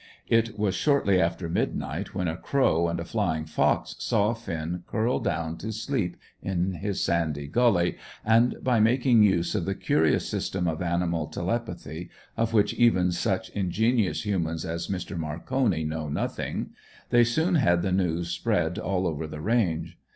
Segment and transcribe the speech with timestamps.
[0.27, 5.19] It was shortly after midnight when a crow and a flying fox saw Finn curl
[5.19, 10.67] down to sleep in his sandy gully, and, by making use of the curious system
[10.67, 15.15] of animal telepathy, of which even such ingenious humans as Mr.
[15.15, 16.71] Marconi know nothing,
[17.11, 19.99] they soon had the news spread all over the range.